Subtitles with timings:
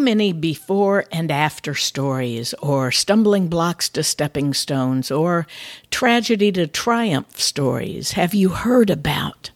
[0.00, 5.46] Many before and after stories, or stumbling blocks to stepping stones, or
[5.90, 9.50] tragedy to triumph stories have you heard about?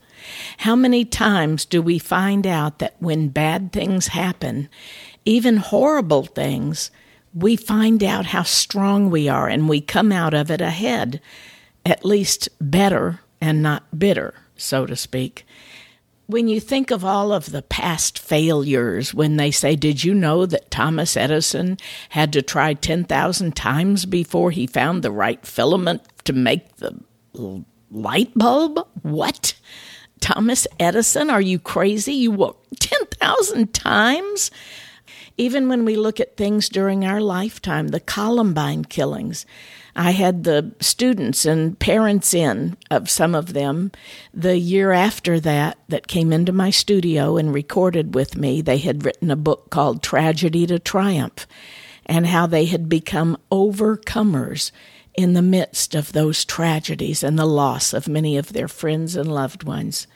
[0.58, 4.68] How many times do we find out that when bad things happen,
[5.24, 6.90] even horrible things,
[7.34, 11.20] we find out how strong we are and we come out of it ahead,
[11.84, 15.44] at least better and not bitter, so to speak
[16.26, 20.46] when you think of all of the past failures, when they say, Did you know
[20.46, 21.78] that Thomas Edison
[22.10, 26.98] had to try 10,000 times before he found the right filament to make the
[27.90, 28.86] light bulb?
[29.02, 29.54] What?
[30.20, 31.28] Thomas Edison?
[31.28, 32.14] Are you crazy?
[32.14, 34.50] You worked 10,000 times?
[35.36, 39.44] Even when we look at things during our lifetime, the Columbine killings,
[39.96, 43.90] I had the students and parents in of some of them
[44.32, 48.60] the year after that that came into my studio and recorded with me.
[48.60, 51.48] They had written a book called Tragedy to Triumph
[52.06, 54.70] and how they had become overcomers
[55.14, 59.32] in the midst of those tragedies and the loss of many of their friends and
[59.32, 60.06] loved ones.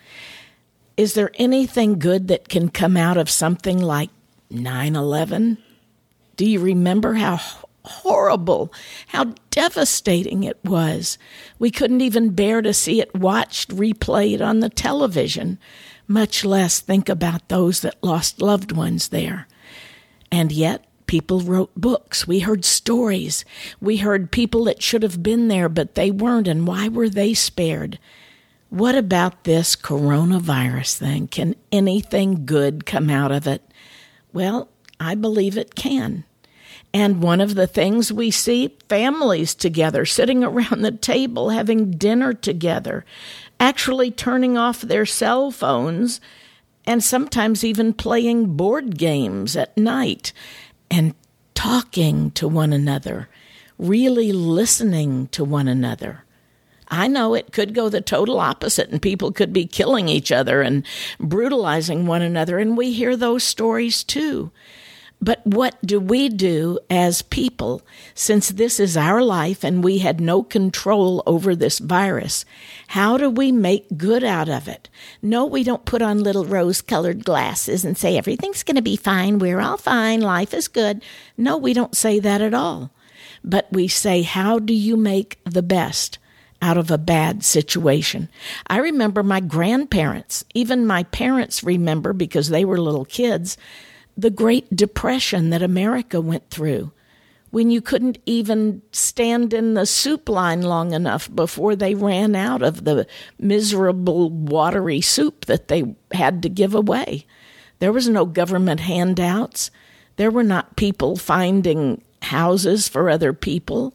[0.97, 4.11] Is there anything good that can come out of something like
[4.51, 5.59] 9 11?
[6.37, 7.41] Do you remember how
[7.89, 8.73] horrible,
[9.09, 11.19] how devastating it was.
[11.59, 15.59] We couldn't even bear to see it watched, replayed on the television,
[16.07, 19.49] much less think about those that lost loved ones there.
[20.31, 22.27] And yet, people wrote books.
[22.27, 23.45] We heard stories.
[23.81, 27.35] We heard people that should have been there, but they weren't, and why were they
[27.35, 27.99] spared?
[28.71, 31.29] What about this coronavirus thing?
[31.29, 33.63] Can anything good come out of it?
[34.33, 34.69] Well,
[35.01, 36.25] I believe it can.
[36.93, 42.33] And one of the things we see families together, sitting around the table, having dinner
[42.33, 43.05] together,
[43.61, 46.21] actually turning off their cell phones,
[46.87, 50.33] and sometimes even playing board games at night
[50.91, 51.15] and
[51.55, 53.29] talking to one another,
[53.79, 56.25] really listening to one another.
[56.89, 60.63] I know it could go the total opposite, and people could be killing each other
[60.63, 60.85] and
[61.21, 64.51] brutalizing one another, and we hear those stories too.
[65.21, 67.83] But what do we do as people
[68.15, 72.45] since this is our life and we had no control over this virus?
[72.89, 74.89] How do we make good out of it?
[75.21, 78.97] No, we don't put on little rose colored glasses and say everything's going to be
[78.97, 79.41] fine.
[79.41, 80.21] We're all fine.
[80.21, 81.03] Life is good.
[81.37, 82.93] No, we don't say that at all.
[83.43, 86.19] But we say, how do you make the best?
[86.61, 88.29] Out of a bad situation.
[88.67, 93.57] I remember my grandparents, even my parents remember because they were little kids
[94.19, 96.91] the Great Depression that America went through,
[97.51, 102.61] when you couldn't even stand in the soup line long enough before they ran out
[102.61, 103.07] of the
[103.39, 107.25] miserable watery soup that they had to give away.
[107.79, 109.71] There was no government handouts.
[110.17, 113.95] There were not people finding houses for other people.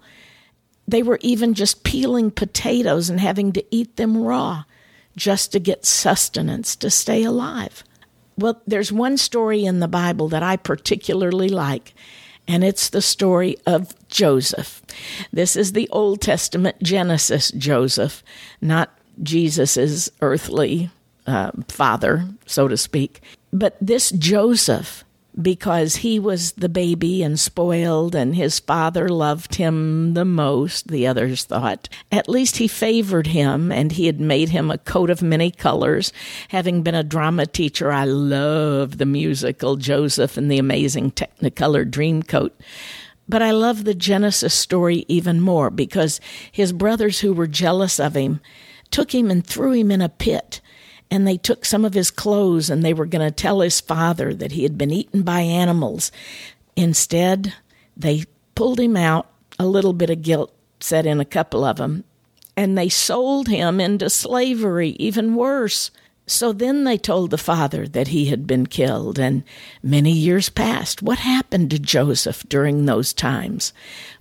[0.87, 4.63] They were even just peeling potatoes and having to eat them raw
[5.15, 7.83] just to get sustenance to stay alive.
[8.37, 11.93] Well, there's one story in the Bible that I particularly like,
[12.47, 14.81] and it's the story of Joseph.
[15.31, 18.23] This is the Old Testament Genesis Joseph,
[18.59, 20.89] not Jesus's earthly
[21.27, 23.21] uh, father, so to speak.
[23.51, 25.05] But this Joseph
[25.41, 31.07] because he was the baby and spoiled, and his father loved him the most, the
[31.07, 31.89] others thought.
[32.11, 36.13] At least he favored him, and he had made him a coat of many colors.
[36.49, 42.51] Having been a drama teacher, I love the musical Joseph and the amazing Technicolor Dreamcoat.
[43.27, 46.19] But I love the Genesis story even more because
[46.51, 48.41] his brothers who were jealous of him
[48.91, 50.61] took him and threw him in a pit
[51.13, 54.33] and they took some of his clothes and they were going to tell his father
[54.33, 56.11] that he had been eaten by animals.
[56.75, 57.53] Instead,
[57.95, 58.23] they
[58.55, 59.29] pulled him out,
[59.59, 62.03] a little bit of guilt set in a couple of them,
[62.57, 65.91] and they sold him into slavery, even worse.
[66.25, 69.43] So then they told the father that he had been killed, and
[69.83, 71.03] many years passed.
[71.03, 73.71] What happened to Joseph during those times?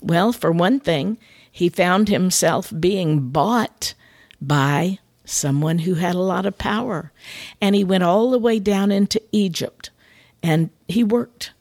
[0.02, 1.16] Well, for one thing,
[1.50, 3.94] he found himself being bought
[4.42, 7.12] by someone who had a lot of power.
[7.60, 9.90] And he went all the way down into Egypt.
[10.42, 11.52] and he worked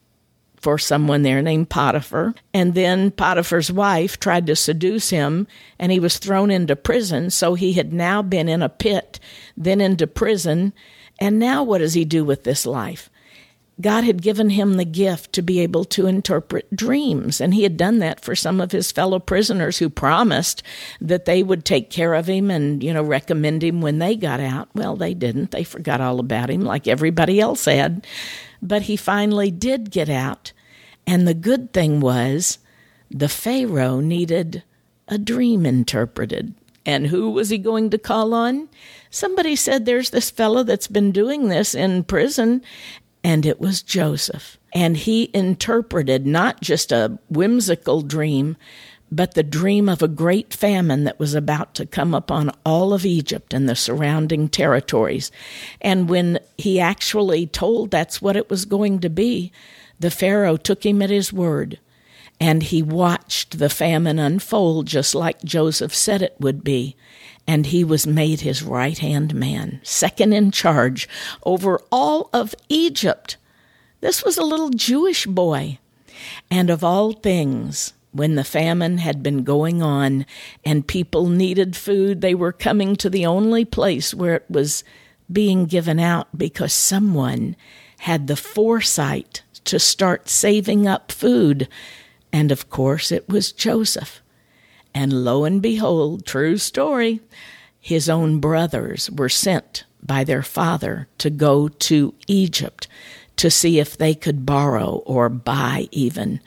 [0.58, 2.36] for someone there named Potiphar.
[2.54, 5.48] And then Potiphar's wife tried to seduce him,
[5.80, 7.30] and he was thrown into prison.
[7.32, 9.20] So he had now been in a pit,
[9.58, 10.74] then into prison.
[11.20, 13.10] And now what does he do with this life?
[13.82, 17.78] God had given him the gift to be able to interpret dreams, and he had
[17.78, 20.64] done that for some of his fellow prisoners who promised
[21.00, 24.40] that they would take care of him and, you know, recommend him when they got
[24.40, 24.70] out.
[24.74, 25.52] Well, they didn't.
[25.52, 28.06] They forgot all about him like everybody else had.
[28.62, 30.54] But he finally did get out.
[31.08, 32.60] And the good thing was
[33.10, 34.64] the Pharaoh needed
[35.08, 36.54] a dream interpreted.
[36.86, 38.68] And who was he going to call on?
[39.12, 42.64] Somebody said, There's this fellow that's been doing this in prison,
[43.24, 44.58] and it was Joseph.
[44.74, 48.58] And he interpreted not just a whimsical dream,
[49.12, 53.06] but the dream of a great famine that was about to come upon all of
[53.06, 55.32] Egypt and the surrounding territories.
[55.82, 59.52] And when he actually told that's what it was going to be,
[60.00, 61.80] the Pharaoh took him at his word.
[62.40, 66.96] And he watched the famine unfold just like Joseph said it would be
[67.48, 71.10] and he was made his right hand man, second in charge
[71.44, 73.38] over all of Egypt.
[74.00, 75.80] This was a little Jewish boy.
[76.50, 80.26] And of all things, when the famine had been going on
[80.66, 84.84] and people needed food, they were coming to the only place where it was
[85.32, 87.56] being given out because someone
[88.00, 91.68] had the foresight to start saving up food.
[92.34, 94.21] And of course, it was Joseph.
[94.94, 97.22] And lo and behold, true story,
[97.80, 102.88] his own brothers were sent by their father to go to Egypt
[103.38, 106.42] to see if they could borrow or buy even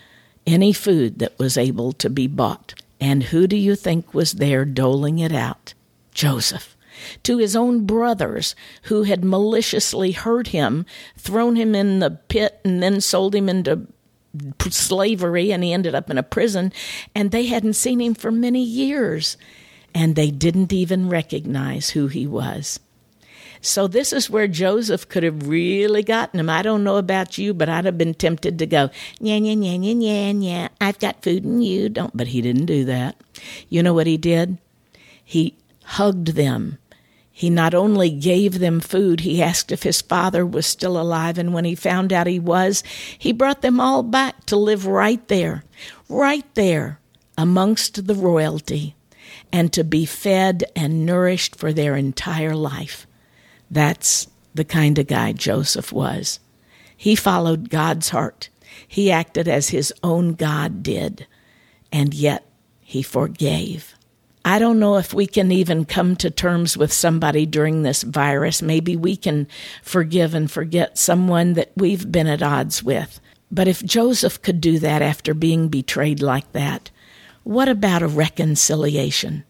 [0.46, 2.74] any food that was able to be bought.
[3.00, 5.74] And who do you think was there doling it out?
[6.12, 6.76] Joseph.
[7.24, 8.54] To his own brothers
[8.84, 10.86] who had maliciously hurt him,
[11.16, 13.88] thrown him in the pit, and then sold him into
[14.70, 16.72] slavery and he ended up in a prison
[17.14, 19.36] and they hadn't seen him for many years
[19.94, 22.80] and they didn't even recognize who he was.
[23.60, 26.50] So this is where Joseph could have really gotten him.
[26.50, 28.90] I don't know about you, but I'd have been tempted to go,
[29.20, 30.68] yeah, yeah, yeah, yeah, yeah, yeah.
[30.82, 32.14] I've got food and you don't.
[32.14, 33.16] But he didn't do that.
[33.70, 34.58] You know what he did?
[35.24, 36.76] He hugged them
[37.36, 41.52] he not only gave them food, he asked if his father was still alive, and
[41.52, 42.84] when he found out he was,
[43.18, 45.64] he brought them all back to live right there,
[46.08, 47.00] right there
[47.36, 48.94] amongst the royalty,
[49.52, 53.04] and to be fed and nourished for their entire life.
[53.68, 56.38] That's the kind of guy Joseph was.
[56.96, 58.48] He followed God's heart.
[58.86, 61.26] He acted as his own God did,
[61.90, 62.46] and yet
[62.80, 63.93] he forgave.
[64.44, 68.60] I don't know if we can even come to terms with somebody during this virus.
[68.60, 69.48] Maybe we can
[69.82, 73.20] forgive and forget someone that we've been at odds with.
[73.50, 76.90] But if Joseph could do that after being betrayed like that,
[77.42, 79.44] what about a reconciliation?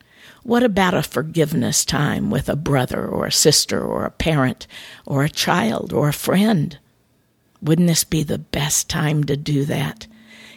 [0.45, 4.67] What about a forgiveness time with a brother or a sister or a parent
[5.07, 6.79] or a child or a friend?
[7.63, 10.07] Wouldn't this be the best time to do that?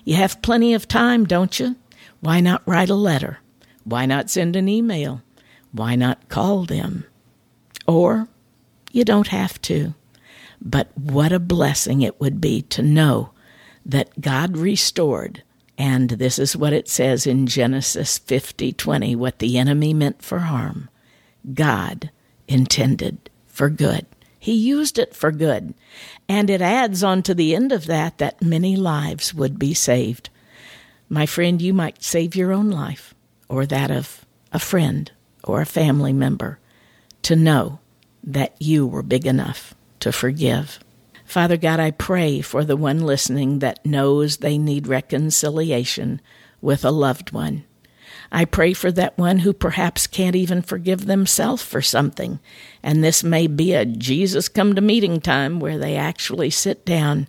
[0.03, 1.75] You have plenty of time, don't you?
[2.19, 3.39] Why not write a letter?
[3.87, 5.21] Why not send an email?
[5.71, 7.05] Why not call them?
[7.87, 8.27] Or
[8.91, 9.93] you don't have to.
[10.59, 13.31] But what a blessing it would be to know
[13.85, 15.43] that God restored
[15.77, 20.89] and this is what it says in Genesis 50:20 what the enemy meant for harm
[21.53, 22.09] God
[22.49, 24.05] intended for good.
[24.37, 25.73] He used it for good.
[26.27, 30.29] And it adds on to the end of that that many lives would be saved.
[31.07, 33.13] My friend, you might save your own life
[33.49, 35.11] or that of a friend
[35.43, 36.59] or a family member
[37.23, 37.79] to know
[38.23, 40.79] that you were big enough to forgive.
[41.25, 46.21] Father God, I pray for the one listening that knows they need reconciliation
[46.61, 47.65] with a loved one.
[48.31, 52.39] I pray for that one who perhaps can't even forgive themselves for something.
[52.83, 57.27] And this may be a Jesus come to meeting time where they actually sit down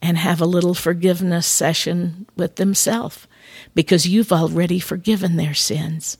[0.00, 3.26] and have a little forgiveness session with themselves
[3.74, 6.18] because you've already forgiven their sins.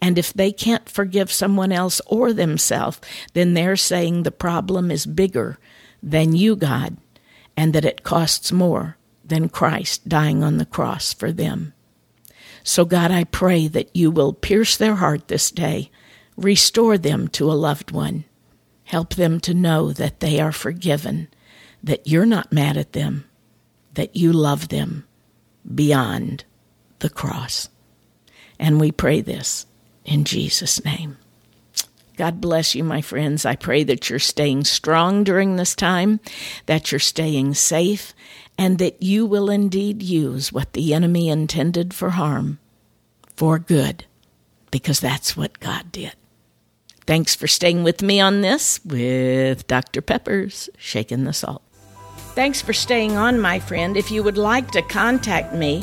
[0.00, 3.00] And if they can't forgive someone else or themselves,
[3.32, 5.58] then they're saying the problem is bigger
[6.02, 6.96] than you, God,
[7.56, 11.72] and that it costs more than Christ dying on the cross for them.
[12.64, 15.90] So, God, I pray that you will pierce their heart this day,
[16.36, 18.24] restore them to a loved one,
[18.84, 21.28] help them to know that they are forgiven,
[21.82, 23.24] that you're not mad at them,
[23.94, 25.06] that you love them
[25.74, 26.44] beyond
[27.02, 27.68] the cross.
[28.58, 29.66] And we pray this
[30.04, 31.18] in Jesus' name.
[32.16, 33.44] God bless you, my friends.
[33.44, 36.20] I pray that you're staying strong during this time,
[36.66, 38.14] that you're staying safe,
[38.58, 42.58] and that you will indeed use what the enemy intended for harm
[43.34, 44.04] for good,
[44.70, 46.12] because that's what God did.
[47.06, 50.02] Thanks for staying with me on this with Dr.
[50.02, 51.62] Peppers, Shaking the Salt.
[52.34, 53.96] Thanks for staying on, my friend.
[53.96, 55.82] If you would like to contact me,